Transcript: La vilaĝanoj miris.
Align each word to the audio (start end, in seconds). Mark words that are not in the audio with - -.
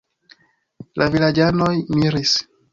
La 1.03 1.09
vilaĝanoj 1.17 1.71
miris. 2.01 2.37